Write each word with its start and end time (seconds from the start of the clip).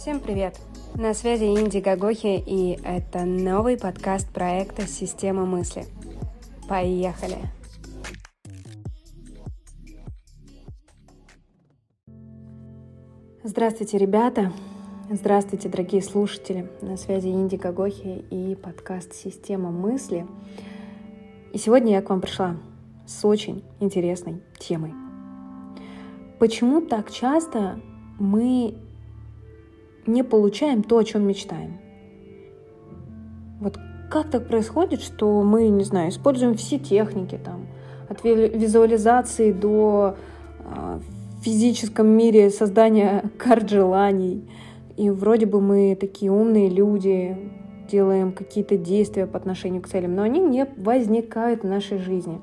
Всем 0.00 0.18
привет! 0.18 0.58
На 0.94 1.12
связи 1.12 1.44
Инди 1.44 1.76
Гагохи, 1.76 2.42
и 2.46 2.80
это 2.82 3.26
новый 3.26 3.76
подкаст 3.76 4.32
проекта 4.32 4.86
«Система 4.86 5.44
мысли». 5.44 5.84
Поехали! 6.70 7.36
Здравствуйте, 13.44 13.98
ребята! 13.98 14.54
Здравствуйте, 15.10 15.68
дорогие 15.68 16.00
слушатели! 16.00 16.70
На 16.80 16.96
связи 16.96 17.28
Инди 17.28 17.56
Гагохи 17.56 18.24
и 18.30 18.54
подкаст 18.54 19.12
«Система 19.12 19.70
мысли». 19.70 20.26
И 21.52 21.58
сегодня 21.58 21.92
я 21.92 22.00
к 22.00 22.08
вам 22.08 22.22
пришла 22.22 22.56
с 23.06 23.22
очень 23.26 23.62
интересной 23.80 24.40
темой. 24.58 24.94
Почему 26.38 26.80
так 26.80 27.10
часто 27.10 27.78
мы 28.18 28.78
не 30.06 30.22
получаем 30.22 30.82
то, 30.82 30.98
о 30.98 31.04
чем 31.04 31.26
мечтаем. 31.26 31.78
Вот 33.60 33.78
как 34.10 34.30
так 34.30 34.48
происходит, 34.48 35.02
что 35.02 35.42
мы, 35.42 35.68
не 35.68 35.84
знаю, 35.84 36.10
используем 36.10 36.54
все 36.54 36.78
техники, 36.78 37.38
там, 37.42 37.66
от 38.08 38.24
визуализации 38.24 39.52
до 39.52 40.16
э, 40.58 41.00
физическом 41.42 42.08
мире 42.08 42.50
создания 42.50 43.24
карт 43.38 43.70
желаний. 43.70 44.48
И 44.96 45.10
вроде 45.10 45.46
бы 45.46 45.60
мы 45.60 45.96
такие 45.98 46.32
умные 46.32 46.68
люди, 46.68 47.36
делаем 47.90 48.32
какие-то 48.32 48.76
действия 48.76 49.26
по 49.26 49.36
отношению 49.36 49.82
к 49.82 49.88
целям, 49.88 50.14
но 50.14 50.22
они 50.22 50.40
не 50.40 50.66
возникают 50.76 51.62
в 51.62 51.66
нашей 51.66 51.98
жизни. 51.98 52.40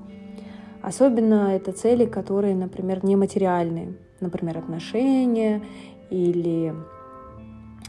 Особенно 0.82 1.56
это 1.56 1.72
цели, 1.72 2.06
которые, 2.06 2.56
например, 2.56 3.04
нематериальные. 3.04 3.94
Например, 4.20 4.58
отношения 4.58 5.62
или 6.10 6.74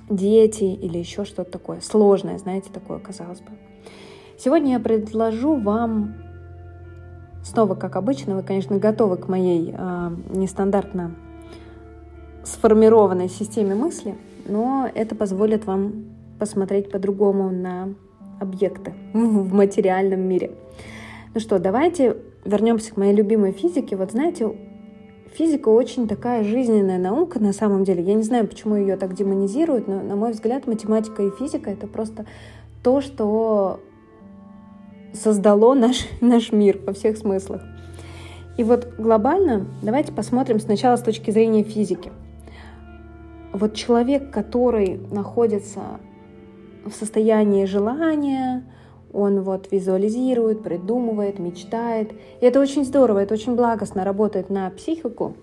дети 0.08 0.64
или 0.64 0.98
еще 0.98 1.24
что-то 1.24 1.50
такое 1.50 1.80
сложное, 1.80 2.38
знаете, 2.38 2.70
такое, 2.72 2.98
казалось 2.98 3.40
бы. 3.40 3.50
Сегодня 4.38 4.72
я 4.72 4.80
предложу 4.80 5.56
вам, 5.56 6.14
снова 7.42 7.74
как 7.74 7.96
обычно, 7.96 8.36
вы, 8.36 8.42
конечно, 8.42 8.78
готовы 8.78 9.16
к 9.16 9.28
моей 9.28 9.74
э, 9.76 10.10
нестандартно 10.30 11.14
сформированной 12.44 13.28
системе 13.28 13.74
мысли, 13.74 14.16
но 14.46 14.88
это 14.94 15.14
позволит 15.14 15.66
вам 15.66 16.06
посмотреть 16.38 16.90
по-другому 16.90 17.50
на 17.50 17.94
объекты 18.40 18.94
в 19.12 19.52
материальном 19.52 20.20
мире. 20.20 20.52
Ну 21.34 21.40
что, 21.40 21.58
давайте 21.58 22.16
вернемся 22.44 22.94
к 22.94 22.96
моей 22.96 23.14
любимой 23.14 23.52
физике. 23.52 23.96
Вот 23.96 24.12
знаете, 24.12 24.50
Физика 25.38 25.68
очень 25.68 26.08
такая 26.08 26.42
жизненная 26.42 26.98
наука 26.98 27.38
на 27.38 27.52
самом 27.52 27.84
деле. 27.84 28.02
Я 28.02 28.14
не 28.14 28.24
знаю, 28.24 28.48
почему 28.48 28.74
ее 28.74 28.96
так 28.96 29.14
демонизируют, 29.14 29.86
но, 29.86 30.02
на 30.02 30.16
мой 30.16 30.32
взгляд, 30.32 30.66
математика 30.66 31.22
и 31.22 31.30
физика— 31.30 31.70
это 31.72 31.86
просто 31.86 32.26
то, 32.82 33.00
что 33.00 33.78
создало 35.12 35.74
наш, 35.74 36.08
наш 36.20 36.50
мир 36.50 36.80
во 36.84 36.92
всех 36.92 37.16
смыслах. 37.16 37.62
И 38.56 38.64
вот 38.64 38.88
глобально 38.98 39.68
давайте 39.80 40.10
посмотрим 40.10 40.58
сначала 40.58 40.96
с 40.96 41.02
точки 41.02 41.30
зрения 41.30 41.62
физики. 41.62 42.10
Вот 43.52 43.74
человек, 43.74 44.32
который 44.32 45.00
находится 45.12 46.00
в 46.84 46.90
состоянии 46.90 47.64
желания, 47.64 48.64
он 49.12 49.42
вот 49.42 49.70
визуализирует, 49.72 50.62
придумывает, 50.62 51.38
мечтает. 51.38 52.12
И 52.40 52.44
это 52.44 52.60
очень 52.60 52.84
здорово, 52.84 53.20
это 53.20 53.34
очень 53.34 53.56
благостно 53.56 54.04
работает 54.04 54.50
на 54.50 54.70
психику, 54.70 55.34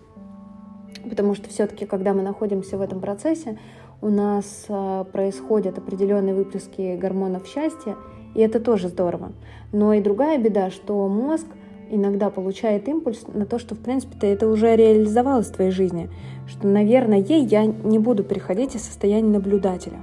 потому 1.10 1.36
что 1.36 1.50
все-таки, 1.50 1.86
когда 1.86 2.14
мы 2.14 2.22
находимся 2.22 2.78
в 2.78 2.82
этом 2.82 3.00
процессе, 3.00 3.58
у 4.02 4.10
нас 4.10 4.66
а, 4.70 5.06
происходят 5.06 5.78
определенные 5.78 6.36
выплески 6.36 6.98
гормонов 6.98 7.48
счастья, 7.48 7.96
и 8.36 8.42
это 8.42 8.60
тоже 8.60 8.90
здорово. 8.90 9.32
Но 9.72 9.94
и 9.94 10.02
другая 10.02 10.38
беда, 10.38 10.70
что 10.70 11.08
мозг 11.08 11.48
иногда 11.90 12.30
получает 12.30 12.88
импульс 12.88 13.24
на 13.34 13.46
то, 13.46 13.58
что, 13.58 13.76
в 13.76 13.80
принципе, 13.80 14.28
это 14.28 14.48
уже 14.48 14.76
реализовалось 14.76 15.48
в 15.48 15.54
твоей 15.54 15.72
жизни, 15.72 16.10
что, 16.48 16.68
наверное, 16.68 17.20
ей 17.20 17.46
я 17.46 17.66
не 17.66 18.00
буду 18.00 18.24
переходить 18.24 18.76
из 18.76 18.84
состояния 18.84 19.30
наблюдателя. 19.30 20.02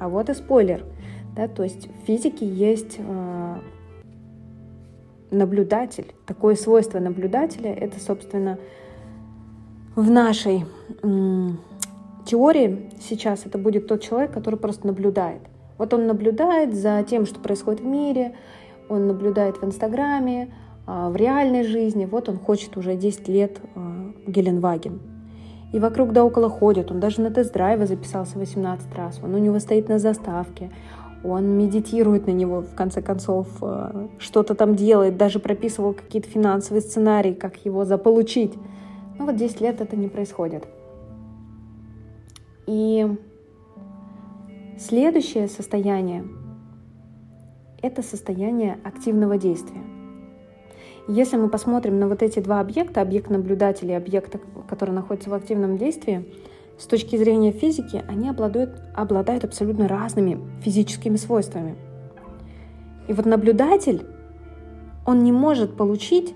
А 0.00 0.08
вот 0.08 0.30
и 0.30 0.34
спойлер– 0.34 0.84
да, 1.34 1.48
то 1.48 1.64
есть 1.64 1.88
в 1.88 2.06
физике 2.06 2.46
есть 2.46 2.96
э, 2.98 3.54
наблюдатель. 5.30 6.14
Такое 6.26 6.54
свойство 6.54 7.00
наблюдателя— 7.00 7.72
это, 7.74 7.98
собственно, 8.00 8.58
в 9.96 10.10
нашей 10.10 10.64
теории 12.24 12.90
сейчас 13.00 13.46
это 13.46 13.58
будет 13.58 13.86
тот 13.86 14.00
человек, 14.00 14.32
который 14.32 14.58
просто 14.58 14.86
наблюдает. 14.86 15.40
Вот 15.76 15.92
он 15.92 16.06
наблюдает 16.06 16.74
за 16.74 17.04
тем, 17.08 17.26
что 17.26 17.40
происходит 17.40 17.80
в 17.80 17.84
мире, 17.84 18.34
он 18.88 19.06
наблюдает 19.06 19.56
в 19.56 19.64
Инстаграме, 19.64 20.54
э, 20.86 21.08
в 21.08 21.16
реальной 21.16 21.64
жизни. 21.64 22.04
Вот 22.04 22.28
он 22.28 22.38
хочет 22.38 22.76
уже 22.76 22.94
10 22.96 23.28
лет 23.28 23.58
э, 23.74 24.12
Геленваген. 24.26 25.00
И 25.72 25.80
вокруг 25.80 26.12
да 26.12 26.24
около 26.24 26.48
ходит. 26.48 26.92
Он 26.92 27.00
даже 27.00 27.20
на 27.20 27.30
тест-драйвы 27.30 27.86
записался 27.86 28.38
18 28.38 28.94
раз. 28.94 29.20
Он 29.24 29.34
у 29.34 29.38
него 29.38 29.58
стоит 29.58 29.88
на 29.88 29.98
заставке 29.98 30.70
он 31.24 31.56
медитирует 31.56 32.26
на 32.26 32.32
него, 32.32 32.60
в 32.60 32.74
конце 32.74 33.00
концов, 33.00 33.48
э, 33.62 34.08
что-то 34.18 34.54
там 34.54 34.76
делает, 34.76 35.16
даже 35.16 35.38
прописывал 35.38 35.94
какие-то 35.94 36.28
финансовые 36.28 36.82
сценарии, 36.82 37.32
как 37.32 37.64
его 37.64 37.84
заполучить. 37.84 38.54
Но 39.18 39.24
вот 39.24 39.36
10 39.36 39.60
лет 39.60 39.80
это 39.80 39.96
не 39.96 40.08
происходит. 40.08 40.66
И 42.66 43.06
следующее 44.78 45.48
состояние— 45.48 46.24
это 47.82 48.02
состояние 48.02 48.78
активного 48.84 49.38
действия. 49.38 49.82
Если 51.08 51.36
мы 51.36 51.48
посмотрим 51.48 51.98
на 51.98 52.08
вот 52.08 52.22
эти 52.22 52.40
два 52.40 52.60
объекта, 52.60 53.02
объект 53.02 53.30
наблюдателя 53.30 53.94
и 53.94 53.96
объект, 53.96 54.36
который 54.68 54.92
находится 54.92 55.30
в 55.30 55.34
активном 55.34 55.78
действии— 55.78 56.26
с 56.78 56.86
точки 56.86 57.16
зрения 57.16 57.52
физики 57.52 58.04
они 58.08 58.28
обладают, 58.28 58.82
обладают 58.94 59.44
абсолютно 59.44 59.88
разными 59.88 60.40
физическими 60.62 61.16
свойствами. 61.16 61.76
И 63.08 63.12
вот 63.12 63.26
наблюдатель, 63.26 64.04
он 65.06 65.22
не 65.22 65.32
может 65.32 65.76
получить 65.76 66.34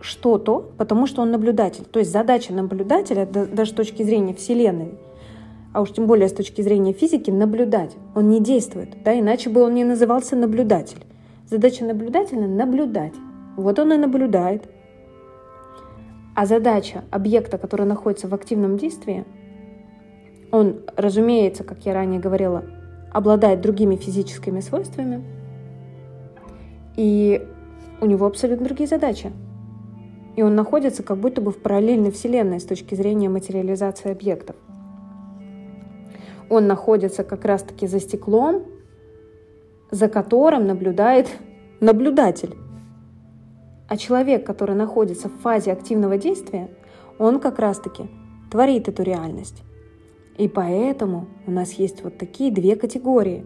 что-то, 0.00 0.70
потому 0.78 1.06
что 1.06 1.22
он 1.22 1.30
наблюдатель. 1.30 1.84
То 1.84 1.98
есть 1.98 2.12
задача 2.12 2.52
наблюдателя, 2.52 3.26
даже 3.26 3.72
с 3.72 3.74
точки 3.74 4.02
зрения 4.02 4.34
Вселенной, 4.34 4.94
а 5.72 5.82
уж 5.82 5.92
тем 5.92 6.06
более 6.06 6.28
с 6.28 6.32
точки 6.32 6.62
зрения 6.62 6.92
физики, 6.92 7.30
наблюдать. 7.30 7.94
Он 8.14 8.28
не 8.28 8.40
действует, 8.40 9.02
да, 9.04 9.18
иначе 9.18 9.50
бы 9.50 9.62
он 9.62 9.74
не 9.74 9.84
назывался 9.84 10.36
наблюдатель. 10.36 11.04
Задача 11.46 11.84
наблюдателя— 11.84 12.46
наблюдать. 12.48 13.14
Вот 13.56 13.78
он 13.78 13.92
и 13.92 13.96
наблюдает— 13.96 14.68
а 16.38 16.46
задача 16.46 17.02
объекта, 17.10 17.58
который 17.58 17.84
находится 17.84 18.28
в 18.28 18.32
активном 18.32 18.76
действии, 18.76 19.24
он, 20.52 20.82
разумеется, 20.94 21.64
как 21.64 21.84
я 21.84 21.92
ранее 21.92 22.20
говорила, 22.20 22.62
обладает 23.12 23.60
другими 23.60 23.96
физическими 23.96 24.60
свойствами, 24.60 25.24
и 26.94 27.44
у 28.00 28.06
него 28.06 28.24
абсолютно 28.24 28.66
другие 28.66 28.86
задачи. 28.86 29.32
И 30.36 30.42
он 30.44 30.54
находится 30.54 31.02
как 31.02 31.18
будто 31.18 31.40
бы 31.40 31.50
в 31.50 31.58
параллельной 31.58 32.12
вселенной 32.12 32.60
с 32.60 32.64
точки 32.64 32.94
зрения 32.94 33.28
материализации 33.28 34.12
объектов. 34.12 34.54
Он 36.48 36.68
находится 36.68 37.24
как 37.24 37.44
раз-таки 37.46 37.88
за 37.88 37.98
стеклом, 37.98 38.62
за 39.90 40.08
которым 40.08 40.68
наблюдает 40.68 41.26
наблюдатель. 41.80 42.54
А 43.88 43.96
человек, 43.96 44.44
который 44.46 44.76
находится 44.76 45.28
в 45.28 45.38
фазе 45.40 45.72
активного 45.72 46.18
действия, 46.18 46.68
он 47.18 47.40
как 47.40 47.58
раз-таки 47.58 48.10
творит 48.50 48.88
эту 48.88 49.02
реальность. 49.02 49.62
И 50.36 50.46
поэтому 50.46 51.26
у 51.46 51.50
нас 51.50 51.72
есть 51.72 52.04
вот 52.04 52.18
такие 52.18 52.52
две 52.52 52.76
категории. 52.76 53.44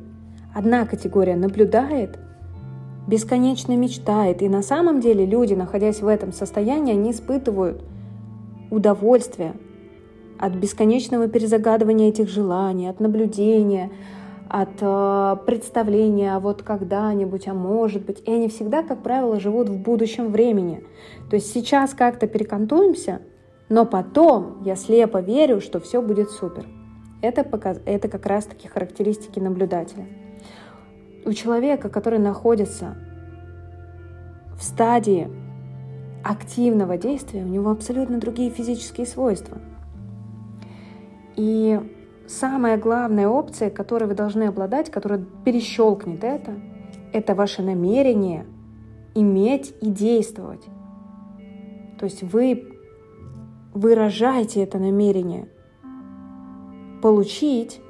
Одна 0.55 0.85
категория 0.85 1.37
наблюдает, 1.37 2.19
бесконечно 3.07 3.75
мечтает, 3.77 4.43
и 4.43 4.49
на 4.49 4.63
самом 4.63 5.01
деле 5.01 5.25
люди, 5.25 5.55
находясь 5.55 6.03
в 6.03 6.07
этом 6.07 6.33
состоянии, 6.33 6.93
они 6.93 7.13
испытывают 7.13 7.83
удовольствие 8.71 9.55
от 10.39 10.55
бесконечного 10.55 11.29
перезагадывания 11.29 12.09
этих 12.09 12.29
желаний, 12.29 12.89
от 12.89 13.01
наблюдения, 13.01 13.91
от 14.53 14.83
э, 14.83 15.37
представления, 15.47 16.37
а 16.37 16.39
вот 16.39 16.63
когда-нибудь, 16.63 17.49
а 17.49 17.55
может 17.55 18.05
быть. 18.05 18.23
И 18.27 18.31
они 18.31 18.49
всегда, 18.49 18.83
как 18.83 19.03
правило, 19.03 19.41
живут 19.41 19.71
в 19.71 19.79
будущем 19.79 20.31
времени. 20.31 20.85
То 21.31 21.37
есть 21.37 21.51
сейчас 21.51 21.95
как-то 21.95 22.27
перекантуемся, 22.27 23.23
но 23.71 23.87
потом 23.87 24.63
я 24.63 24.77
слепо 24.77 25.23
верю, 25.23 25.63
что 25.63 25.81
все 25.81 26.03
будет 26.03 26.31
супер. 26.31 26.67
Это, 27.23 27.45
показ... 27.45 27.81
это 27.87 28.09
как 28.09 28.27
раз-таки 28.27 28.69
характеристики 28.69 29.39
наблюдателя. 29.39 30.05
У 31.25 31.33
человека, 31.33 31.89
который 31.89 32.19
находится 32.19 32.97
в 34.59 34.63
стадии 34.63 35.31
активного 36.23 36.99
действия, 36.99 37.43
у 37.43 37.49
него 37.49 37.71
абсолютно 37.71 38.21
другие 38.21 38.51
физические 38.51 39.07
свойства. 39.07 39.57
И 41.37 41.81
самая 42.33 42.77
главная 42.77 43.29
опция, 43.29 43.71
которой 43.71 44.05
вы 44.05 44.15
должны 44.15 44.45
обладать, 44.45 44.91
которая 44.91 45.25
перещелкнет 45.45 46.25
это, 46.25 46.55
это 47.13 47.35
ваше 47.35 47.63
намерение 47.63 48.47
иметь 49.15 49.75
и 49.81 49.89
действовать. 49.89 50.65
То 51.99 52.07
есть 52.07 52.23
вы 52.23 52.79
выражаете 53.75 54.63
это 54.63 54.79
намерение 54.79 55.49
получить 57.03 57.81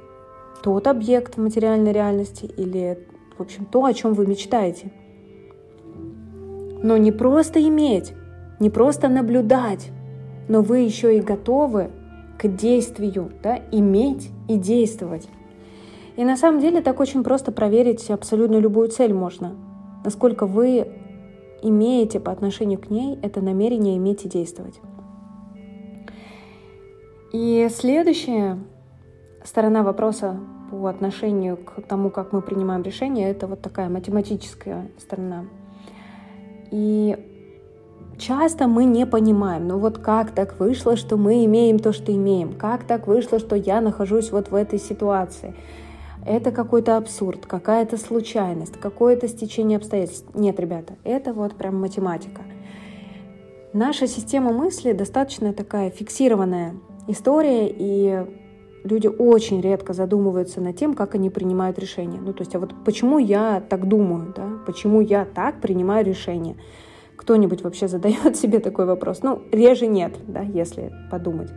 тот 0.61 0.87
объект 0.87 1.35
в 1.35 1.41
материальной 1.41 1.91
реальности 1.91 2.45
или, 2.45 3.07
в 3.37 3.41
общем, 3.41 3.65
то, 3.65 3.85
о 3.85 3.93
чем 3.93 4.13
вы 4.13 4.25
мечтаете. 4.25 4.91
Но 6.81 6.97
не 6.97 7.11
просто 7.11 7.65
иметь, 7.67 8.13
не 8.59 8.69
просто 8.69 9.07
наблюдать, 9.07 9.89
но 10.47 10.61
вы 10.61 10.79
еще 10.79 11.17
и 11.17 11.21
готовы 11.21 11.91
действию, 12.47 13.31
да, 13.41 13.59
иметь 13.71 14.29
и 14.47 14.57
действовать. 14.57 15.27
И 16.15 16.23
на 16.23 16.37
самом 16.37 16.59
деле 16.59 16.81
так 16.81 16.99
очень 16.99 17.23
просто 17.23 17.51
проверить 17.51 18.09
абсолютно 18.09 18.57
любую 18.57 18.89
цель 18.89 19.13
можно. 19.13 19.55
Насколько 20.05 20.45
вы 20.45 20.87
имеете 21.61 22.19
по 22.19 22.31
отношению 22.31 22.79
к 22.79 22.89
ней 22.89 23.17
это 23.21 23.41
намерение 23.41 23.97
иметь 23.97 24.25
и 24.25 24.29
действовать. 24.29 24.79
И 27.31 27.67
следующая 27.71 28.59
сторона 29.43 29.81
вопроса 29.81 30.39
по 30.69 30.87
отношению 30.87 31.57
к 31.57 31.81
тому, 31.81 32.09
как 32.09 32.31
мы 32.31 32.41
принимаем 32.41 32.83
решения, 32.83 33.29
это 33.29 33.47
вот 33.47 33.61
такая 33.61 33.89
математическая 33.89 34.91
сторона. 34.99 35.45
И 36.69 37.32
часто 38.17 38.67
мы 38.67 38.85
не 38.85 39.05
понимаем, 39.05 39.67
ну 39.67 39.77
вот 39.77 39.97
как 39.97 40.31
так 40.31 40.59
вышло, 40.59 40.95
что 40.95 41.17
мы 41.17 41.45
имеем 41.45 41.79
то, 41.79 41.93
что 41.93 42.13
имеем, 42.13 42.53
как 42.53 42.83
так 42.83 43.07
вышло, 43.07 43.39
что 43.39 43.55
я 43.55 43.81
нахожусь 43.81 44.31
вот 44.31 44.51
в 44.51 44.55
этой 44.55 44.79
ситуации. 44.79 45.55
Это 46.25 46.51
какой-то 46.51 46.95
абсурд, 46.95 47.45
какая-то 47.45 47.97
случайность, 47.97 48.79
какое-то 48.79 49.27
стечение 49.27 49.77
обстоятельств. 49.77 50.27
Нет, 50.33 50.59
ребята, 50.59 50.95
это 51.03 51.33
вот 51.33 51.55
прям 51.55 51.79
математика. 51.79 52.41
Наша 53.73 54.07
система 54.07 54.53
мысли 54.53 54.93
достаточно 54.93 55.51
такая 55.51 55.89
фиксированная 55.89 56.75
история, 57.07 57.67
и 57.67 58.25
люди 58.83 59.07
очень 59.07 59.61
редко 59.61 59.93
задумываются 59.93 60.61
над 60.61 60.77
тем, 60.77 60.93
как 60.93 61.15
они 61.15 61.29
принимают 61.29 61.79
решения. 61.79 62.19
Ну, 62.21 62.33
то 62.33 62.41
есть, 62.41 62.55
а 62.55 62.59
вот 62.59 62.73
почему 62.85 63.17
я 63.17 63.61
так 63.67 63.87
думаю, 63.87 64.33
да? 64.35 64.47
Почему 64.65 65.01
я 65.01 65.25
так 65.25 65.59
принимаю 65.59 66.05
решения? 66.05 66.55
Кто-нибудь 67.17 67.63
вообще 67.63 67.87
задает 67.87 68.35
себе 68.37 68.59
такой 68.59 68.85
вопрос? 68.85 69.21
Ну, 69.23 69.41
реже 69.51 69.87
нет, 69.87 70.13
да, 70.27 70.41
если 70.41 70.93
подумать. 71.11 71.49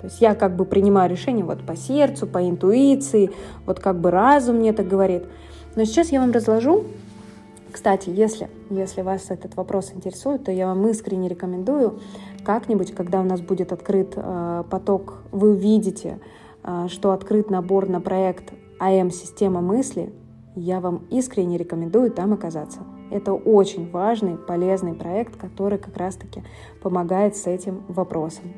То 0.00 0.06
есть 0.06 0.20
я 0.20 0.34
как 0.34 0.56
бы 0.56 0.64
принимаю 0.64 1.10
решение 1.10 1.44
вот 1.44 1.64
по 1.66 1.76
сердцу, 1.76 2.26
по 2.26 2.48
интуиции, 2.48 3.30
вот 3.66 3.80
как 3.80 4.00
бы 4.00 4.10
разум 4.10 4.56
мне 4.56 4.72
так 4.72 4.88
говорит. 4.88 5.24
Но 5.76 5.84
сейчас 5.84 6.10
я 6.10 6.20
вам 6.20 6.32
разложу. 6.32 6.84
Кстати, 7.70 8.10
если, 8.10 8.48
если 8.70 9.02
вас 9.02 9.30
этот 9.30 9.56
вопрос 9.56 9.92
интересует, 9.94 10.44
то 10.44 10.50
я 10.50 10.66
вам 10.66 10.88
искренне 10.88 11.28
рекомендую 11.28 12.00
как-нибудь, 12.44 12.94
когда 12.94 13.20
у 13.20 13.24
нас 13.24 13.40
будет 13.40 13.72
открыт 13.72 14.14
э, 14.16 14.64
поток, 14.68 15.18
вы 15.30 15.50
увидите, 15.50 16.18
э, 16.64 16.86
что 16.88 17.12
открыт 17.12 17.50
набор 17.50 17.88
на 17.88 18.00
проект 18.00 18.52
АМ 18.80 19.10
«Система 19.10 19.60
мысли», 19.60 20.12
я 20.56 20.80
вам 20.80 21.06
искренне 21.10 21.58
рекомендую 21.58 22.10
там 22.10 22.32
оказаться. 22.32 22.80
Это 23.10 23.32
очень 23.32 23.90
важный, 23.90 24.36
полезный 24.36 24.94
проект, 24.94 25.36
который 25.36 25.78
как 25.78 25.96
раз-таки 25.96 26.42
помогает 26.82 27.36
с 27.36 27.46
этим 27.46 27.82
вопросом. 27.88 28.52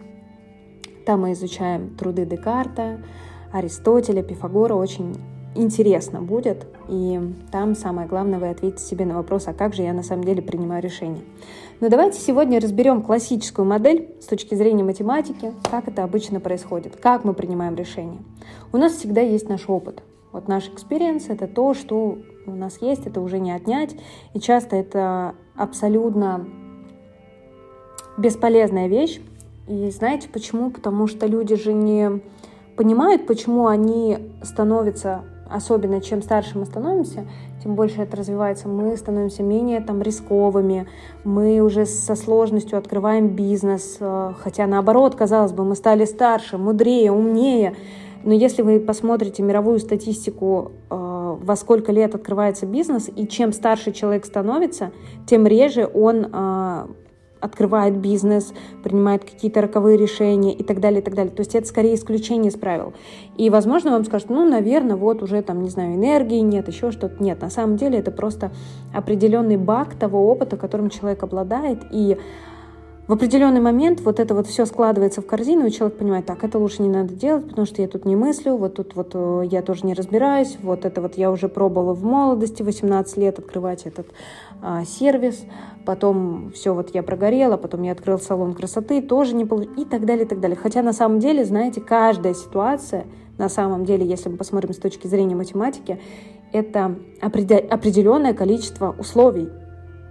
Там 1.06 1.22
мы 1.22 1.32
изучаем 1.32 1.96
труды 1.96 2.26
Декарта, 2.26 3.02
Аристотеля, 3.52 4.22
Пифагора. 4.22 4.74
Очень 4.74 5.16
интересно 5.54 6.22
будет. 6.22 6.66
И 6.88 7.20
там 7.50 7.74
самое 7.74 8.08
главное, 8.08 8.38
вы 8.38 8.48
ответите 8.48 8.82
себе 8.82 9.04
на 9.04 9.16
вопрос, 9.16 9.48
а 9.48 9.52
как 9.52 9.74
же 9.74 9.82
я 9.82 9.92
на 9.92 10.02
самом 10.02 10.24
деле 10.24 10.42
принимаю 10.42 10.82
решения. 10.82 11.22
Но 11.80 11.88
давайте 11.88 12.20
сегодня 12.20 12.60
разберем 12.60 13.02
классическую 13.02 13.66
модель 13.66 14.14
с 14.20 14.26
точки 14.26 14.54
зрения 14.54 14.84
математики, 14.84 15.52
как 15.70 15.88
это 15.88 16.04
обычно 16.04 16.40
происходит, 16.40 16.96
как 16.96 17.24
мы 17.24 17.34
принимаем 17.34 17.74
решения. 17.74 18.18
У 18.72 18.76
нас 18.76 18.92
всегда 18.92 19.20
есть 19.20 19.48
наш 19.48 19.68
опыт. 19.68 20.02
Вот 20.30 20.48
наш 20.48 20.68
experience— 20.68 21.26
это 21.28 21.46
то, 21.46 21.74
что 21.74 22.18
у 22.46 22.52
нас 22.52 22.78
есть, 22.80 23.06
это 23.06 23.20
уже 23.20 23.38
не 23.38 23.52
отнять. 23.52 23.94
И 24.34 24.40
часто 24.40 24.76
это 24.76 25.34
абсолютно 25.56 26.46
бесполезная 28.16 28.88
вещь. 28.88 29.20
И 29.68 29.90
знаете 29.90 30.28
почему? 30.28 30.70
Потому 30.70 31.06
что 31.06 31.26
люди 31.26 31.54
же 31.54 31.72
не 31.72 32.20
понимают, 32.76 33.26
почему 33.26 33.66
они 33.66 34.18
становятся, 34.42 35.22
особенно 35.48 36.00
чем 36.00 36.22
старше 36.22 36.58
мы 36.58 36.64
становимся, 36.64 37.26
тем 37.62 37.74
больше 37.74 38.02
это 38.02 38.16
развивается, 38.16 38.68
мы 38.68 38.96
становимся 38.96 39.42
менее 39.42 39.80
там 39.80 40.02
рисковыми, 40.02 40.88
мы 41.24 41.60
уже 41.60 41.86
со 41.86 42.16
сложностью 42.16 42.78
открываем 42.78 43.28
бизнес, 43.28 43.98
э, 44.00 44.32
хотя 44.42 44.66
наоборот, 44.66 45.14
казалось 45.14 45.52
бы, 45.52 45.64
мы 45.64 45.76
стали 45.76 46.06
старше, 46.06 46.58
мудрее, 46.58 47.12
умнее, 47.12 47.76
но 48.24 48.32
если 48.32 48.62
вы 48.62 48.80
посмотрите 48.80 49.42
мировую 49.42 49.78
статистику, 49.78 50.72
э, 50.90 51.11
во 51.36 51.56
сколько 51.56 51.92
лет 51.92 52.14
открывается 52.14 52.66
бизнес, 52.66 53.08
и 53.14 53.26
чем 53.26 53.52
старше 53.52 53.92
человек 53.92 54.24
становится, 54.24 54.92
тем 55.26 55.46
реже 55.46 55.88
он 55.92 56.28
э, 56.32 56.86
открывает 57.42 57.96
бизнес, 57.98 58.54
принимает 58.84 59.24
какие-то 59.24 59.60
роковые 59.60 59.98
решения 59.98 60.54
и 60.54 60.62
так 60.62 60.80
далее, 60.80 61.00
и 61.00 61.04
так 61.04 61.14
далее. 61.14 61.32
То 61.34 61.40
есть 61.40 61.54
это 61.54 61.66
скорее 61.66 61.96
исключение 61.96 62.50
из 62.50 62.56
правил. 62.56 62.94
И, 63.36 63.50
возможно, 63.50 63.90
вам 63.90 64.04
скажут, 64.04 64.30
ну, 64.30 64.48
наверное, 64.48 64.96
вот 64.96 65.22
уже 65.22 65.42
там, 65.42 65.62
не 65.62 65.68
знаю, 65.68 65.96
энергии 65.96 66.38
нет, 66.38 66.68
еще 66.68 66.92
что-то. 66.92 67.22
Нет, 67.22 67.42
на 67.42 67.50
самом 67.50 67.76
деле 67.76 67.98
это 67.98 68.12
просто 68.12 68.52
определенный 68.94 69.56
баг 69.56 69.94
того 69.94 70.30
опыта, 70.30 70.56
которым 70.56 70.88
человек 70.88 71.24
обладает, 71.24 71.80
и 71.90 72.16
в 73.08 73.12
определенный 73.12 73.60
момент 73.60 74.00
вот 74.00 74.20
это 74.20 74.32
вот 74.32 74.46
все 74.46 74.64
складывается 74.64 75.22
в 75.22 75.26
корзину, 75.26 75.66
и 75.66 75.72
человек 75.72 75.98
понимает, 75.98 76.24
так, 76.24 76.44
это 76.44 76.58
лучше 76.58 76.82
не 76.82 76.88
надо 76.88 77.14
делать, 77.14 77.48
потому 77.48 77.66
что 77.66 77.82
я 77.82 77.88
тут 77.88 78.04
не 78.04 78.14
мыслю, 78.14 78.56
вот 78.56 78.74
тут 78.74 78.94
вот 78.94 79.10
э, 79.14 79.42
я 79.50 79.62
тоже 79.62 79.86
не 79.86 79.94
разбираюсь, 79.94 80.56
вот 80.62 80.84
это 80.84 81.00
вот 81.00 81.16
я 81.16 81.32
уже 81.32 81.48
пробовала 81.48 81.94
в 81.94 82.04
молодости, 82.04 82.62
18 82.62 83.16
лет 83.16 83.40
открывать 83.40 83.86
этот 83.86 84.06
а, 84.62 84.84
сервис, 84.84 85.44
потом 85.84 86.52
все 86.54 86.74
вот 86.74 86.94
я 86.94 87.02
прогорела, 87.02 87.56
потом 87.56 87.82
я 87.82 87.90
открыл 87.90 88.20
салон 88.20 88.54
красоты, 88.54 89.02
тоже 89.02 89.34
не 89.34 89.44
получилось, 89.44 89.80
и 89.80 89.84
так 89.84 90.06
далее, 90.06 90.24
и 90.24 90.28
так 90.28 90.38
далее. 90.38 90.56
Хотя 90.56 90.82
на 90.82 90.92
самом 90.92 91.18
деле, 91.18 91.44
знаете, 91.44 91.80
каждая 91.80 92.34
ситуация, 92.34 93.06
на 93.36 93.48
самом 93.48 93.84
деле, 93.84 94.06
если 94.06 94.28
мы 94.28 94.36
посмотрим 94.36 94.72
с 94.72 94.78
точки 94.78 95.08
зрения 95.08 95.34
математики, 95.34 95.98
это 96.52 96.94
определенное 97.20 98.34
количество 98.34 98.94
условий. 98.96 99.48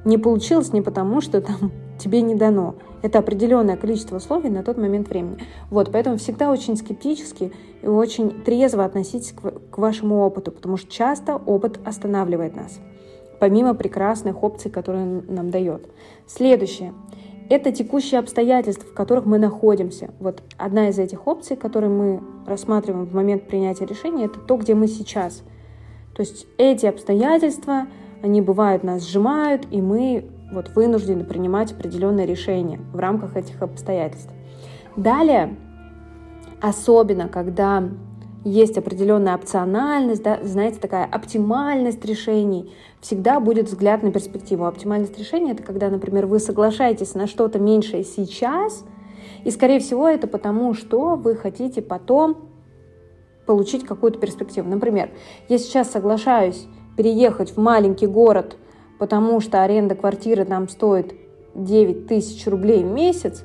Не 0.03 0.17
получилось 0.17 0.73
не 0.73 0.81
потому, 0.81 1.21
что 1.21 1.39
там 1.39 1.71
тебе 2.01 2.21
не 2.21 2.35
дано. 2.35 2.75
Это 3.01 3.19
определенное 3.19 3.77
количество 3.77 4.17
условий 4.17 4.49
на 4.49 4.63
тот 4.63 4.77
момент 4.77 5.09
времени. 5.09 5.37
Вот, 5.69 5.91
поэтому 5.91 6.17
всегда 6.17 6.51
очень 6.51 6.75
скептически 6.75 7.51
и 7.81 7.87
очень 7.87 8.43
трезво 8.43 8.85
относитесь 8.85 9.31
к, 9.31 9.51
к 9.71 9.77
вашему 9.77 10.19
опыту, 10.19 10.51
потому 10.51 10.77
что 10.77 10.91
часто 10.91 11.35
опыт 11.35 11.79
останавливает 11.85 12.55
нас, 12.55 12.79
помимо 13.39 13.73
прекрасных 13.73 14.43
опций, 14.43 14.69
которые 14.69 15.03
он 15.03 15.23
нам 15.27 15.49
дает. 15.49 15.87
Следующее– 16.27 16.93
это 17.49 17.71
текущие 17.71 18.19
обстоятельства, 18.19 18.87
в 18.87 18.93
которых 18.93 19.25
мы 19.25 19.37
находимся. 19.37 20.11
Вот 20.19 20.41
одна 20.57 20.89
из 20.89 20.99
этих 20.99 21.27
опций, 21.27 21.57
которые 21.57 21.89
мы 21.89 22.21
рассматриваем 22.47 23.05
в 23.05 23.13
момент 23.13 23.47
принятия 23.47 23.85
решения, 23.85 24.25
это 24.25 24.39
то, 24.39 24.55
где 24.57 24.73
мы 24.73 24.87
сейчас. 24.87 25.43
То 26.15 26.21
есть 26.21 26.47
эти 26.57 26.85
обстоятельства, 26.85 27.87
они 28.21 28.41
бывают 28.41 28.83
нас 28.83 29.07
сжимают, 29.07 29.67
и 29.71 29.81
мы 29.81 30.25
вот 30.51 30.69
вынуждены 30.75 31.23
принимать 31.23 31.71
определенные 31.71 32.25
решения 32.25 32.79
в 32.93 32.99
рамках 32.99 33.37
этих 33.37 33.61
обстоятельств. 33.61 34.31
Далее, 34.95 35.55
особенно 36.59 37.27
когда 37.27 37.89
есть 38.43 38.77
определенная 38.77 39.35
опциональность, 39.35 40.23
да, 40.23 40.39
знаете, 40.43 40.79
такая 40.79 41.05
оптимальность 41.05 42.03
решений, 42.05 42.73
всегда 42.99 43.39
будет 43.39 43.67
взгляд 43.67 44.03
на 44.03 44.11
перспективу. 44.11 44.65
Оптимальность 44.65 45.17
решения— 45.17 45.51
это 45.53 45.63
когда, 45.63 45.89
например, 45.89 46.25
вы 46.25 46.39
соглашаетесь 46.39 47.13
на 47.13 47.27
что-то 47.27 47.59
меньшее 47.59 48.03
сейчас, 48.03 48.83
и, 49.43 49.51
скорее 49.51 49.79
всего, 49.79 50.07
это 50.07 50.27
потому, 50.27 50.73
что 50.73 51.15
вы 51.15 51.35
хотите 51.35 51.81
потом 51.81 52.49
получить 53.45 53.85
какую-то 53.85 54.19
перспективу. 54.19 54.69
Например, 54.69 55.09
я 55.47 55.57
сейчас 55.57 55.91
соглашаюсь 55.91 56.67
переехать 56.97 57.51
в 57.51 57.57
маленький 57.57 58.07
город— 58.07 58.57
потому 59.01 59.39
что 59.39 59.63
аренда 59.63 59.95
квартиры 59.95 60.45
там 60.45 60.69
стоит 60.69 61.15
9 61.55 62.05
тысяч 62.05 62.45
рублей 62.45 62.83
в 62.83 62.91
месяц, 62.91 63.43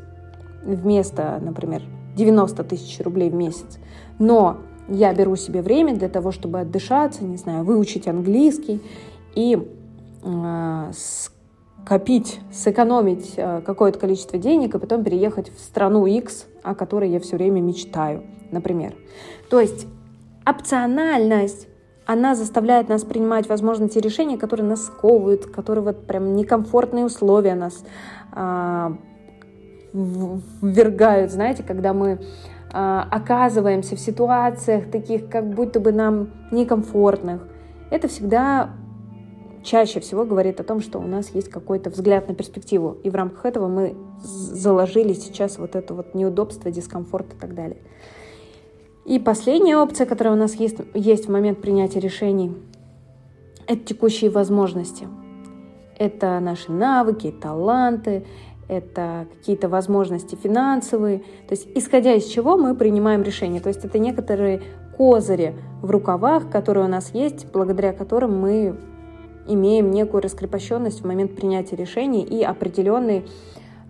вместо, 0.62 1.40
например, 1.40 1.80
90 2.14 2.62
тысяч 2.64 3.00
рублей 3.00 3.30
в 3.30 3.34
месяц. 3.34 3.78
Но 4.18 4.58
я 4.86 5.14
беру 5.14 5.34
себе 5.34 5.62
время 5.62 5.96
для 5.96 6.10
того, 6.10 6.30
чтобы 6.30 6.60
отдышаться, 6.60 7.24
не 7.24 7.38
знаю, 7.38 7.64
выучить 7.64 8.06
английский 8.06 8.82
и 9.34 9.66
э, 10.22 10.92
скопить, 10.92 12.38
сэкономить 12.52 13.32
э, 13.38 13.62
какое-то 13.64 13.98
количество 13.98 14.38
денег 14.38 14.74
и 14.74 14.78
потом 14.78 15.04
переехать 15.04 15.50
в 15.50 15.58
страну 15.58 16.04
X, 16.04 16.44
о 16.64 16.74
которой 16.74 17.08
я 17.08 17.18
все 17.18 17.36
время 17.36 17.62
мечтаю, 17.62 18.24
например. 18.50 18.94
То 19.48 19.58
есть 19.58 19.86
опциональность, 20.44 21.66
она 22.06 22.36
заставляет 22.36 22.88
нас 22.88 23.02
принимать, 23.02 23.48
возможно, 23.48 23.88
те 23.88 24.00
решения, 24.00 24.38
которые 24.38 24.66
нас 24.66 24.86
сковывают, 24.86 25.46
которые 25.46 25.84
вот 25.84 26.06
прям 26.06 26.36
некомфортные 26.36 27.04
условия 27.04 27.56
нас 27.56 27.84
а, 28.32 28.96
ввергают, 29.92 31.32
знаете, 31.32 31.64
когда 31.64 31.92
мы 31.92 32.20
а, 32.72 33.06
оказываемся 33.10 33.96
в 33.96 34.00
ситуациях 34.00 34.88
таких, 34.90 35.28
как 35.28 35.50
будто 35.50 35.80
бы 35.80 35.92
нам 35.92 36.30
некомфортных. 36.52 37.46
Это 37.90 38.06
всегда 38.06 38.70
чаще 39.64 39.98
всего 39.98 40.24
говорит 40.24 40.60
о 40.60 40.64
том, 40.64 40.80
что 40.80 41.00
у 41.00 41.06
нас 41.06 41.30
есть 41.30 41.50
какой-то 41.50 41.90
взгляд 41.90 42.28
на 42.28 42.34
перспективу. 42.34 42.98
И 43.02 43.10
в 43.10 43.16
рамках 43.16 43.44
этого 43.46 43.66
мы 43.66 43.96
заложили 44.22 45.12
сейчас 45.12 45.58
вот 45.58 45.74
это 45.74 45.92
вот 45.92 46.14
неудобство, 46.14 46.70
дискомфорт 46.70 47.34
и 47.34 47.36
так 47.36 47.54
далее. 47.54 47.78
И 49.06 49.20
последняя 49.20 49.76
опция, 49.76 50.04
которая 50.04 50.34
у 50.34 50.36
нас 50.36 50.54
есть, 50.56 50.78
есть 50.92 51.26
в 51.26 51.30
момент 51.30 51.60
принятия 51.60 52.00
решений, 52.00 52.52
это 53.68 53.84
текущие 53.84 54.30
возможности. 54.30 55.06
Это 55.96 56.40
наши 56.40 56.72
навыки, 56.72 57.30
таланты, 57.40 58.26
это 58.68 59.28
какие-то 59.32 59.68
возможности 59.68 60.34
финансовые. 60.34 61.20
То 61.48 61.52
есть 61.52 61.68
исходя 61.76 62.14
из 62.14 62.24
чего 62.26 62.56
мы 62.56 62.74
принимаем 62.74 63.22
решения. 63.22 63.60
То 63.60 63.68
есть 63.68 63.84
это 63.84 64.00
некоторые 64.00 64.62
козыри 64.96 65.54
в 65.82 65.90
рукавах, 65.90 66.50
которые 66.50 66.86
у 66.86 66.88
нас 66.88 67.14
есть, 67.14 67.46
благодаря 67.52 67.92
которым 67.92 68.40
мы 68.40 68.76
имеем 69.46 69.92
некую 69.92 70.20
раскрепощенность 70.20 71.02
в 71.02 71.06
момент 71.06 71.36
принятия 71.36 71.76
решений 71.76 72.24
и 72.24 72.42
определенный 72.42 73.24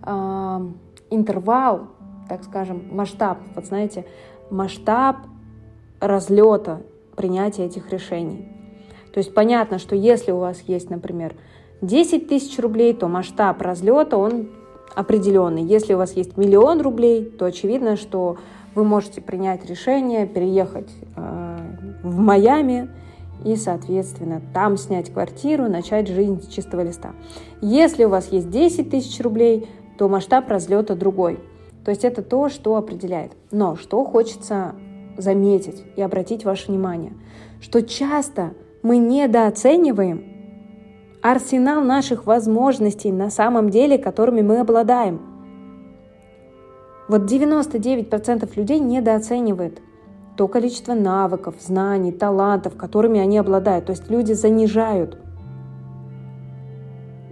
э, 0.05 0.67
интервал, 1.09 1.87
так 2.29 2.43
скажем, 2.43 2.83
масштаб, 2.91 3.39
вот 3.55 3.65
знаете, 3.65 4.05
масштаб 4.49 5.17
разлета 5.99 6.81
принятия 7.15 7.65
этих 7.65 7.91
решений. 7.91 8.47
То 9.13 9.19
есть 9.19 9.33
понятно, 9.33 9.79
что 9.79 9.95
если 9.95 10.31
у 10.31 10.37
вас 10.37 10.61
есть, 10.67 10.89
например, 10.89 11.35
10 11.81 12.27
тысяч 12.27 12.59
рублей, 12.59 12.93
то 12.93 13.07
масштаб 13.07 13.61
разлета, 13.61 14.17
он 14.17 14.49
определенный. 14.95 15.63
Если 15.63 15.93
у 15.93 15.97
вас 15.97 16.13
есть 16.13 16.37
миллион 16.37 16.81
рублей, 16.81 17.25
то 17.25 17.45
очевидно, 17.45 17.97
что 17.97 18.37
вы 18.75 18.83
можете 18.83 19.21
принять 19.21 19.65
решение 19.65 20.27
переехать 20.27 20.89
э, 21.15 21.57
в 22.03 22.19
Майами 22.19 22.89
и, 23.43 23.55
соответственно, 23.55 24.41
там 24.53 24.77
снять 24.77 25.11
квартиру, 25.11 25.67
начать 25.67 26.07
жизнь 26.07 26.41
с 26.41 26.47
чистого 26.47 26.81
листа. 26.81 27.13
Если 27.61 28.05
у 28.05 28.09
вас 28.09 28.31
есть 28.31 28.49
10 28.49 28.89
тысяч 28.89 29.19
рублей, 29.21 29.67
то 29.97 30.07
масштаб 30.09 30.47
разлета 30.49 30.95
другой. 30.95 31.39
То 31.87 31.91
есть 31.91 32.03
это 32.03 32.21
то, 32.21 32.49
что 32.49 32.75
определяет. 32.75 33.31
Но 33.49 33.77
что 33.77 34.03
хочется 34.03 34.75
заметить 35.17 35.85
и 35.95 36.01
обратить 36.01 36.43
ваше 36.43 36.67
внимание, 36.67 37.13
что 37.61 37.81
часто 37.81 38.51
мы 38.83 38.97
недооцениваем 38.97 40.25
арсенал 41.21 41.81
наших 41.81 42.25
возможностей 42.25 43.13
на 43.13 43.29
самом 43.29 43.69
деле, 43.69 43.97
которыми 43.97 44.41
мы 44.41 44.59
обладаем. 44.59 45.21
Вот 47.07 47.21
99% 47.21 48.51
людей 48.57 48.79
недооценивают 48.79 49.81
то 50.35 50.49
количество 50.49 50.93
навыков, 50.93 51.55
знаний, 51.61 52.11
талантов, 52.11 52.75
которыми 52.75 53.21
они 53.21 53.37
обладают. 53.37 53.85
То 53.85 53.91
есть 53.91 54.09
люди 54.09 54.33
занижают. 54.33 55.17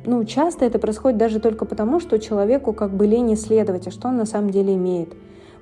Ну, 0.08 0.24
часто 0.24 0.66
это 0.66 0.78
происходит 0.78 1.18
даже 1.18 1.40
только 1.40 1.66
потому, 1.66 2.00
что 2.00 2.20
человеку 2.20 2.74
как 2.74 2.92
бы 2.92 3.08
лень 3.08 3.34
исследовать, 3.34 3.88
а 3.88 3.92
что 3.92 4.08
он 4.08 4.18
на 4.18 4.26
самом 4.26 4.52
деле 4.52 4.76
имеет. 4.76 5.14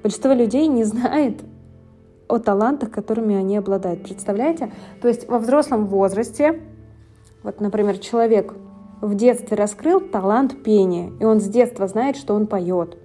Большинство 0.01 0.33
людей 0.33 0.67
не 0.67 0.83
знает 0.83 1.41
о 2.27 2.39
талантах, 2.39 2.91
которыми 2.91 3.35
они 3.35 3.55
обладают. 3.55 4.03
Представляете? 4.03 4.71
То 5.01 5.07
есть 5.07 5.29
во 5.29 5.39
взрослом 5.39 5.85
возрасте, 5.85 6.62
вот, 7.41 7.62
например, 7.62 7.97
человек 8.00 8.53
в 9.01 9.15
детстве 9.15 9.55
раскрыл 9.55 10.01
талант 10.01 10.62
пения, 10.63 11.12
и 11.19 11.25
он 11.25 11.39
с 11.39 11.45
детства 11.45 11.88
знает, 11.88 12.17
что 12.17 12.33
он 12.33 12.47
поет. 12.47 12.97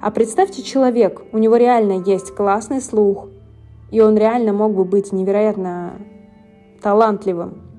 А 0.00 0.10
представьте 0.10 0.62
человек, 0.62 1.22
у 1.32 1.38
него 1.38 1.56
реально 1.56 2.02
есть 2.04 2.34
классный 2.34 2.80
слух, 2.80 3.28
и 3.90 4.00
он 4.00 4.16
реально 4.16 4.52
мог 4.52 4.74
бы 4.74 4.84
быть 4.84 5.12
невероятно 5.12 5.92
талантливым 6.82 7.71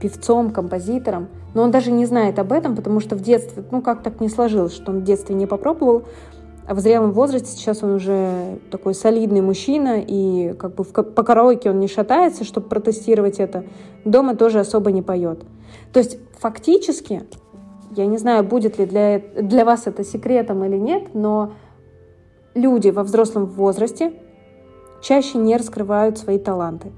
певцом, 0.00 0.50
композитором, 0.50 1.28
но 1.54 1.62
он 1.62 1.70
даже 1.70 1.90
не 1.90 2.06
знает 2.06 2.38
об 2.38 2.52
этом, 2.52 2.76
потому 2.76 3.00
что 3.00 3.16
в 3.16 3.20
детстве, 3.20 3.62
ну 3.70 3.82
как 3.82 4.02
так 4.02 4.20
не 4.20 4.28
сложилось, 4.28 4.74
что 4.74 4.92
он 4.92 5.00
в 5.00 5.04
детстве 5.04 5.34
не 5.34 5.46
попробовал, 5.46 6.04
а 6.66 6.74
в 6.74 6.80
зрелом 6.80 7.12
возрасте 7.12 7.48
сейчас 7.48 7.82
он 7.82 7.94
уже 7.94 8.58
такой 8.70 8.94
солидный 8.94 9.40
мужчина, 9.40 10.00
и 10.00 10.54
как 10.54 10.74
бы 10.76 10.84
в, 10.84 10.92
по 10.92 11.22
караоке 11.22 11.70
он 11.70 11.80
не 11.80 11.88
шатается, 11.88 12.44
чтобы 12.44 12.68
протестировать 12.68 13.40
это, 13.40 13.64
дома 14.04 14.36
тоже 14.36 14.60
особо 14.60 14.92
не 14.92 15.02
поет. 15.02 15.42
То 15.92 15.98
есть 15.98 16.18
фактически 16.38 17.24
я 17.96 18.06
не 18.06 18.18
знаю, 18.18 18.44
будет 18.44 18.78
ли 18.78 18.86
для, 18.86 19.18
для 19.18 19.64
вас 19.64 19.86
это 19.86 20.04
секретом 20.04 20.64
или 20.64 20.76
нет, 20.76 21.14
но 21.14 21.52
люди 22.54 22.88
во 22.90 23.02
взрослом 23.02 23.46
возрасте 23.46 24.12
чаще 25.02 25.38
не 25.38 25.56
раскрывают 25.56 26.18
свои 26.18 26.38
таланты. 26.38 26.92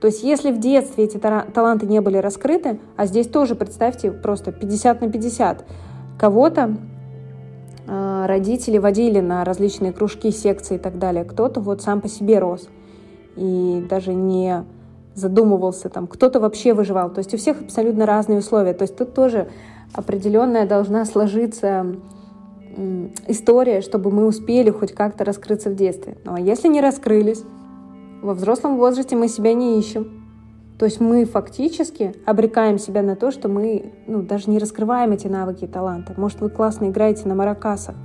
То 0.00 0.06
есть 0.06 0.22
если 0.22 0.50
в 0.50 0.58
детстве 0.58 1.04
эти 1.04 1.18
таланты 1.18 1.86
не 1.86 2.00
были 2.00 2.16
раскрыты, 2.16 2.78
а 2.96 3.06
здесь 3.06 3.28
тоже, 3.28 3.54
представьте, 3.54 4.10
просто 4.10 4.50
50 4.50 5.02
на 5.02 5.10
50, 5.10 5.64
кого-то 6.18 6.76
э, 7.86 8.24
родители 8.26 8.78
водили 8.78 9.20
на 9.20 9.44
различные 9.44 9.92
кружки, 9.92 10.30
секции 10.30 10.76
и 10.76 10.78
так 10.78 10.98
далее, 10.98 11.24
кто-то 11.24 11.60
вот 11.60 11.82
сам 11.82 12.00
по 12.00 12.08
себе 12.08 12.38
рос 12.38 12.68
и 13.36 13.84
даже 13.88 14.14
не 14.14 14.64
задумывался 15.14 15.90
там, 15.90 16.06
кто-то 16.06 16.40
вообще 16.40 16.72
выживал. 16.72 17.10
То 17.10 17.18
есть 17.18 17.34
у 17.34 17.36
всех 17.36 17.60
абсолютно 17.60 18.06
разные 18.06 18.38
условия. 18.38 18.72
То 18.72 18.82
есть 18.82 18.96
тут 18.96 19.12
тоже 19.12 19.48
определенная 19.92 20.66
должна 20.66 21.04
сложиться 21.04 21.86
история, 23.26 23.80
чтобы 23.80 24.10
мы 24.10 24.26
успели 24.26 24.70
хоть 24.70 24.92
как-то 24.92 25.24
раскрыться 25.24 25.70
в 25.70 25.74
детстве. 25.74 26.16
Ну 26.24 26.34
а 26.34 26.40
если 26.40 26.68
не 26.68 26.80
раскрылись, 26.80 27.42
во 28.22 28.34
взрослом 28.34 28.76
возрасте 28.76 29.16
мы 29.16 29.28
себя 29.28 29.54
не 29.54 29.78
ищем. 29.78 30.20
То 30.78 30.86
есть 30.86 30.98
мы 30.98 31.26
фактически 31.26 32.14
обрекаем 32.24 32.78
себя 32.78 33.02
на 33.02 33.14
то, 33.14 33.30
что 33.30 33.48
мы 33.48 33.92
ну, 34.06 34.22
даже 34.22 34.48
не 34.48 34.58
раскрываем 34.58 35.12
эти 35.12 35.26
навыки 35.26 35.64
и 35.64 35.68
таланты. 35.68 36.14
Может, 36.16 36.40
вы 36.40 36.48
классно 36.48 36.88
играете 36.88 37.28
на 37.28 37.34
маракасах, 37.34 37.96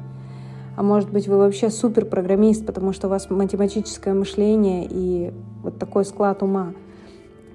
а 0.76 0.84
может 0.84 1.10
быть, 1.10 1.28
вы 1.28 1.38
вообще 1.38 1.70
супер 1.70 2.06
программист, 2.06 2.66
потому 2.66 2.92
что 2.92 3.08
у 3.08 3.10
вас 3.10 3.30
математическое 3.30 4.14
мышление 4.14 4.88
и 4.90 5.34
вот 5.64 5.80
такой 5.80 6.04
склад 6.04 6.44
ума, 6.44 6.74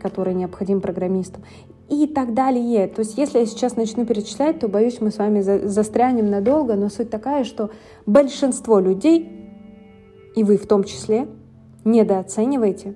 который 0.01 0.33
необходим 0.33 0.81
программистам 0.81 1.43
и 1.91 2.07
так 2.07 2.33
далее. 2.33 2.87
То 2.87 3.01
есть 3.01 3.19
если 3.19 3.41
я 3.41 3.47
сейчас 3.47 3.77
начну 3.77 4.07
перечислять, 4.07 4.61
то, 4.61 4.69
боюсь, 4.69 5.01
мы 5.01 5.11
с 5.11 5.19
вами 5.19 5.43
застрянем 5.43 6.31
надолго, 6.31 6.77
но 6.77 6.89
суть 6.89 7.11
такая, 7.11 7.45
что 7.45 7.71
большинство 8.07 8.79
людей, 8.79 9.29
и 10.35 10.45
вы 10.45 10.57
в 10.57 10.67
том 10.67 10.85
числе, 10.85 11.27
недооцениваете 11.85 12.95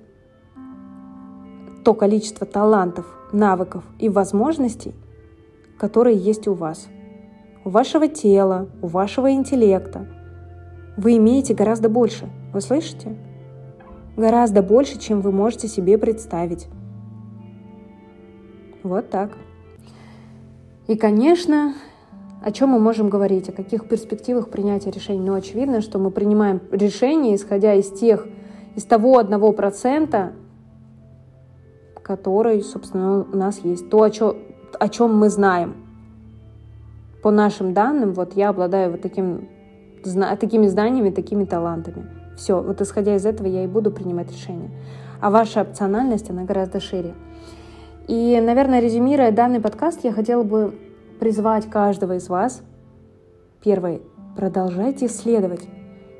то 1.83 1.93
количество 1.93 2.47
талантов, 2.47 3.05
навыков 3.31 3.83
и 3.99 4.09
возможностей, 4.09 4.95
которые 5.77 6.17
есть 6.17 6.47
у 6.47 6.53
вас. 6.53 6.87
У 7.63 7.69
вашего 7.69 8.07
тела, 8.07 8.69
у 8.81 8.87
вашего 8.87 9.31
интеллекта. 9.31 10.07
Вы 10.97 11.17
имеете 11.17 11.53
гораздо 11.53 11.89
больше. 11.89 12.27
Вы 12.53 12.61
слышите? 12.61 13.15
Гораздо 14.17 14.63
больше, 14.63 14.97
чем 14.97 15.21
вы 15.21 15.31
можете 15.31 15.67
себе 15.67 15.97
представить. 15.97 16.67
Вот 18.81 19.09
так. 19.09 19.31
И, 20.87 20.95
конечно, 20.95 21.73
о 22.41 22.51
чем 22.51 22.69
мы 22.69 22.79
можем 22.79 23.09
говорить, 23.09 23.49
о 23.49 23.51
каких 23.51 23.87
перспективах 23.87 24.49
принятия 24.49 24.91
решений? 24.91 25.19
Ну, 25.19 25.33
очевидно, 25.33 25.81
что 25.81 25.99
мы 25.99 26.11
принимаем 26.11 26.61
решения, 26.71 27.35
исходя 27.35 27.73
из 27.73 27.89
тех, 27.89 28.27
из 28.75 28.83
того 28.83 29.17
одного 29.17 29.51
процента, 29.53 30.33
который, 32.01 32.61
собственно, 32.61 33.21
у 33.21 33.37
нас 33.37 33.59
есть. 33.63 33.89
То, 33.89 34.03
о 34.03 34.09
чем, 34.09 34.35
о 34.79 34.89
чем 34.89 35.17
мы 35.17 35.29
знаем. 35.29 35.75
По 37.23 37.31
нашим 37.31 37.73
данным, 37.73 38.13
вот 38.13 38.33
я 38.35 38.49
обладаю 38.49 38.91
вот 38.91 39.01
таким, 39.01 39.49
такими 40.39 40.67
знаниями, 40.67 41.09
такими 41.09 41.45
талантами. 41.45 42.05
Все, 42.37 42.61
вот 42.61 42.81
исходя 42.81 43.15
из 43.15 43.25
этого 43.25 43.47
я 43.47 43.63
и 43.63 43.67
буду 43.67 43.91
принимать 43.91 44.31
решения. 44.31 44.69
А 45.21 45.31
ваша 45.31 45.61
опциональность, 45.61 46.29
она 46.29 46.43
гораздо 46.43 46.79
шире. 46.79 47.15
И, 48.07 48.39
наверное, 48.39 48.81
резюмируя 48.81 49.31
данный 49.31 49.61
подкаст, 49.61 50.03
я 50.03 50.11
хотела 50.11 50.43
бы 50.43 50.75
призвать 51.19 51.67
каждого 51.69 52.17
из 52.17 52.29
вас. 52.29 52.61
Первое. 53.63 54.01
Продолжайте 54.35 55.07
исследовать. 55.07 55.67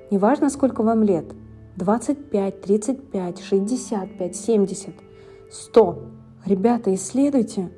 Неважно, 0.10 0.50
сколько 0.50 0.82
вам 0.82 1.04
лет. 1.04 1.26
25, 1.76 2.62
35, 2.62 3.42
65, 3.42 4.36
70, 4.36 4.94
100. 5.52 6.00
Ребята, 6.46 6.94
исследуйте. 6.94 7.72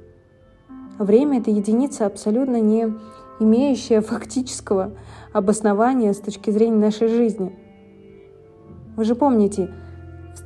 Время— 0.99 1.39
это 1.41 1.51
единица 1.51 2.05
абсолютно 2.05 2.59
не 2.59 2.93
имеющая 3.39 4.01
фактического 4.01 4.91
обоснования 5.33 6.13
с 6.13 6.19
точки 6.19 6.49
зрения 6.49 6.77
нашей 6.77 7.07
жизни. 7.07 7.55
Вы 8.95 9.03
же 9.03 9.13
помните, 9.15 9.69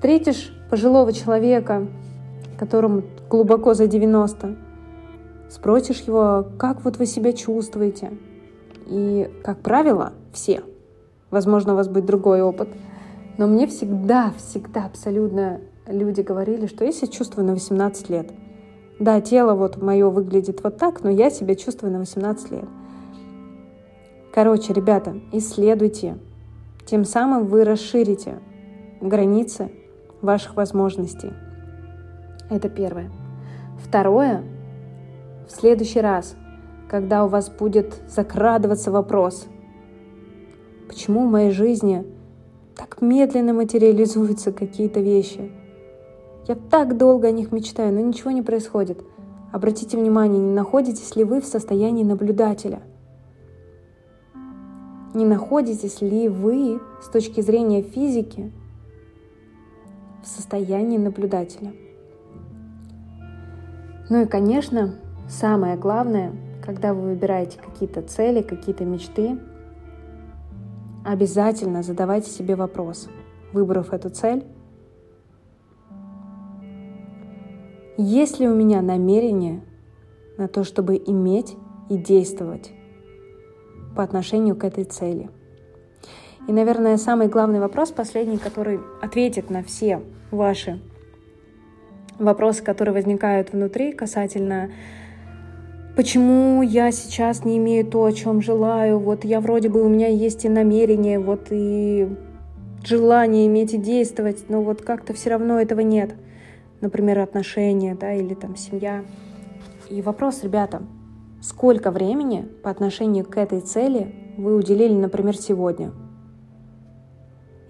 Встретишь 0.01 0.51
пожилого 0.69 1.13
человека, 1.13 1.85
которому 2.57 3.03
глубоко 3.29 3.75
за 3.75 3.85
90, 3.85 4.55
спросишь 5.47 5.99
его, 6.07 6.47
как 6.57 6.83
вот 6.83 6.97
вы 6.97 7.05
себя 7.05 7.33
чувствуете. 7.33 8.11
И, 8.87 9.29
как 9.43 9.59
правило, 9.59 10.13
все. 10.33 10.63
Возможно, 11.29 11.73
у 11.73 11.75
вас 11.75 11.87
будет 11.87 12.07
другой 12.07 12.41
опыт. 12.41 12.69
Но 13.41 13.47
мне 13.47 13.65
всегда, 13.65 14.31
всегда 14.37 14.85
абсолютно 14.85 15.61
люди 15.87 16.21
говорили, 16.21 16.67
что 16.67 16.85
я 16.85 16.91
себя 16.91 17.07
чувствую 17.07 17.47
на 17.47 17.53
18 17.53 18.07
лет. 18.11 18.31
Да, 18.99 19.19
тело 19.19 19.55
вот 19.55 19.81
мое 19.81 20.11
выглядит 20.11 20.63
вот 20.63 20.77
так, 20.77 21.03
но 21.03 21.09
я 21.09 21.31
себя 21.31 21.55
чувствую 21.55 21.91
на 21.91 21.97
18 21.97 22.51
лет. 22.51 22.65
Короче, 24.31 24.73
ребята, 24.73 25.19
исследуйте. 25.31 26.19
Тем 26.85 27.03
самым 27.03 27.47
вы 27.47 27.63
расширите 27.63 28.37
границы 29.01 29.71
ваших 30.21 30.55
возможностей. 30.55 31.33
Это 32.51 32.69
первое. 32.69 33.09
Второе, 33.83 34.43
в 35.47 35.51
следующий 35.51 36.01
раз, 36.01 36.35
когда 36.87 37.25
у 37.25 37.27
вас 37.27 37.49
будет 37.49 38.03
закрадываться 38.07 38.91
вопрос, 38.91 39.47
почему 40.87 41.27
в 41.27 41.31
моей 41.31 41.49
жизни 41.49 42.05
так 42.75 43.01
медленно 43.01 43.53
материализуются 43.53 44.51
какие-то 44.51 44.99
вещи. 44.99 45.51
Я 46.47 46.55
так 46.55 46.97
долго 46.97 47.27
о 47.27 47.31
них 47.31 47.51
мечтаю, 47.51 47.93
но 47.93 48.01
ничего 48.01 48.31
не 48.31 48.41
происходит. 48.41 49.03
Обратите 49.51 49.97
внимание, 49.97 50.39
не 50.39 50.53
находитесь 50.53 51.15
ли 51.15 51.23
вы 51.23 51.41
в 51.41 51.45
состоянии 51.45 52.03
наблюдателя? 52.03 52.81
Не 55.13 55.25
находитесь 55.25 56.01
ли 56.01 56.29
вы 56.29 56.79
с 57.01 57.09
точки 57.09 57.41
зрения 57.41 57.81
физики 57.81 58.51
в 60.23 60.27
состоянии 60.27 60.97
наблюдателя. 60.97 61.73
Ну 64.09 64.21
и, 64.21 64.25
конечно, 64.25 64.95
самое 65.27 65.77
главное, 65.77 66.33
когда 66.63 66.93
вы 66.93 67.09
выбираете 67.09 67.57
какие-то 67.59 68.01
цели, 68.01 68.41
какие-то 68.41 68.85
мечты, 68.85 69.39
обязательно 71.05 71.83
задавайте 71.83 72.29
себе 72.29 72.55
вопрос, 72.55 73.09
выбрав 73.53 73.93
эту 73.93 74.09
цель, 74.09 74.45
есть 77.97 78.39
ли 78.39 78.47
у 78.47 78.55
меня 78.55 78.81
намерение 78.81 79.61
на 80.37 80.47
то, 80.47 80.63
чтобы 80.63 80.97
иметь 80.97 81.55
и 81.89 81.97
действовать 81.97 82.71
по 83.95 84.03
отношению 84.03 84.55
к 84.55 84.63
этой 84.63 84.85
цели– 84.85 85.29
и, 86.47 86.51
наверное, 86.51 86.97
самый 86.97 87.27
главный 87.27 87.59
вопрос, 87.59 87.91
последний, 87.91 88.37
который 88.37 88.79
ответит 89.01 89.49
на 89.49 89.63
все 89.63 90.01
ваши 90.31 90.81
вопросы, 92.17 92.63
которые 92.63 92.93
возникают 92.93 93.53
внутри 93.53 93.93
касательно 93.93 94.71
почему 95.95 96.61
я 96.61 96.91
сейчас 96.91 97.45
не 97.45 97.57
имею 97.57 97.85
то, 97.85 98.03
о 98.03 98.11
чем 98.11 98.41
желаю, 98.41 98.99
вот 98.99 99.25
я 99.25 99.39
вроде 99.39 99.69
бы 99.69 99.83
у 99.83 99.89
меня 99.89 100.07
есть 100.07 100.45
и 100.45 100.49
намерение, 100.49 101.19
вот 101.19 101.47
и 101.51 102.09
желание 102.83 103.47
иметь 103.47 103.73
и 103.73 103.77
действовать, 103.77 104.45
но 104.49 104.61
вот 104.61 104.81
как-то 104.81 105.13
все 105.13 105.31
равно 105.31 105.59
этого 105.59 105.81
нет. 105.81 106.15
Например, 106.81 107.19
отношения, 107.19 107.95
да, 107.95 108.13
или 108.13 108.33
там 108.33 108.55
семья. 108.55 109.03
И 109.89 110.01
вопрос, 110.01 110.43
ребята, 110.43 110.81
сколько 111.41 111.91
времени 111.91 112.47
по 112.63 112.69
отношению 112.69 113.25
к 113.25 113.37
этой 113.37 113.61
цели 113.61 114.13
вы 114.37 114.55
уделили, 114.55 114.93
например, 114.93 115.37
сегодня? 115.37 115.91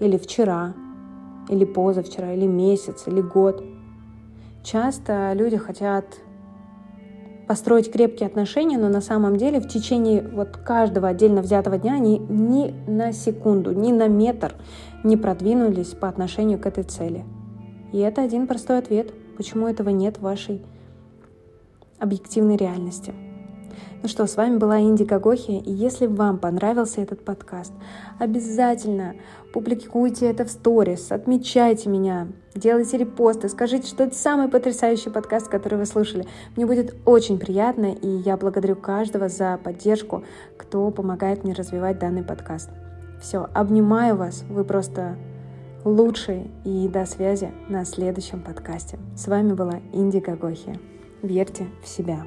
или 0.02 0.18
вчера, 0.18 0.74
или 1.48 1.64
позавчера, 1.64 2.34
или 2.34 2.48
месяц, 2.48 3.08
или 3.08 3.22
год. 3.22 3.64
Часто 4.64 5.32
люди 5.34 5.58
хотят 5.58 6.06
построить 7.52 7.92
крепкие 7.92 8.28
отношения, 8.28 8.78
но 8.78 8.88
на 8.88 9.02
самом 9.02 9.36
деле 9.36 9.60
в 9.60 9.68
течение 9.68 10.22
вот 10.22 10.56
каждого 10.56 11.10
отдельно 11.10 11.42
взятого 11.42 11.78
дня 11.78 11.96
они 11.96 12.18
ни 12.18 12.74
на 12.90 13.12
секунду, 13.12 13.74
ни 13.74 13.92
на 13.92 14.08
метр 14.08 14.56
не 15.04 15.18
продвинулись 15.18 15.90
по 15.90 16.08
отношению 16.08 16.60
к 16.60 16.66
этой 16.66 16.86
цели. 16.86 17.26
И 17.92 17.98
это 17.98 18.22
один 18.22 18.48
простой 18.48 18.78
ответ, 18.78 19.14
почему 19.36 19.68
этого 19.68 19.90
нет 19.90 20.16
в 20.16 20.22
вашей 20.22 20.62
объективной 22.00 22.56
реальности. 22.56 23.14
Ну 24.02 24.10
что, 24.10 24.26
с 24.26 24.36
вами 24.36 24.58
была 24.58 24.80
Инди 24.82 25.04
Гагохи, 25.04 25.52
и 25.52 25.72
если 25.72 26.08
вам 26.08 26.38
понравился 26.38 27.02
этот 27.02 27.24
подкаст, 27.24 27.72
обязательно 28.20 29.16
публикуйте 29.54 30.30
это 30.30 30.46
в 30.46 30.50
сторис, 30.50 31.12
отмечайте 31.12 31.90
меня, 31.90 32.28
делайте 32.56 32.98
репосты, 32.98 33.50
скажите, 33.50 33.88
что 33.88 34.04
это 34.04 34.16
самый 34.16 34.48
потрясающий 34.48 35.10
подкаст, 35.10 35.48
который 35.48 35.78
вы 35.78 35.86
слушали. 35.86 36.26
Мне 36.56 36.66
будет 36.66 36.96
очень 37.06 37.38
приятно, 37.38 37.94
и 37.94 38.08
я 38.08 38.38
благодарю 38.38 38.76
каждого 38.76 39.30
за 39.30 39.60
поддержку, 39.64 40.24
кто 40.58 40.90
помогает 40.92 41.44
мне 41.44 41.54
развивать 41.54 42.00
данный 42.00 42.24
подкаст. 42.24 42.70
Все, 43.22 43.48
обнимаю 43.54 44.16
вас, 44.16 44.44
вы 44.50 44.64
просто 44.64 45.16
лучшие, 45.86 46.48
и 46.64 46.88
до 46.88 47.06
связи 47.06 47.52
на 47.70 47.86
следующем 47.86 48.42
подкасте. 48.42 49.00
С 49.16 49.28
вами 49.28 49.54
была 49.54 49.80
Инди 49.94 50.18
Гагохи. 50.18 50.80
Верьте 51.22 51.68
в 51.84 51.88
себя. 51.88 52.24